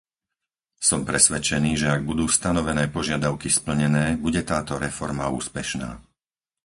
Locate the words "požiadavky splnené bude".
2.97-4.41